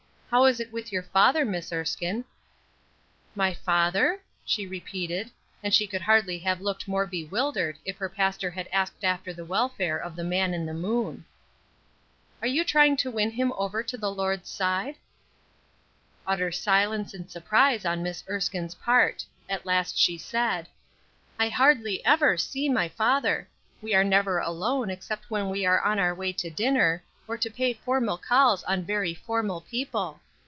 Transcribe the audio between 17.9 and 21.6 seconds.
Miss Erskine's part. At last she said: "I